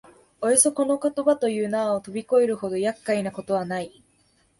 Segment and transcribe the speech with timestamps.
[0.41, 4.01] およそこの言葉という縄をとび越えるほど厄介なことはない